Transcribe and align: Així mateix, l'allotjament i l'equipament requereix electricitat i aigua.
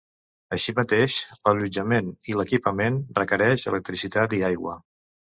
Així 0.55 0.73
mateix, 0.77 1.17
l'allotjament 1.49 2.07
i 2.31 2.37
l'equipament 2.39 2.97
requereix 3.19 3.67
electricitat 3.73 4.33
i 4.39 4.41
aigua. 4.49 4.75